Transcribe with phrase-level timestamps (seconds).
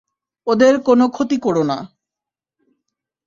[0.47, 1.77] ওদের কোনো ক্ষতি কোরো না।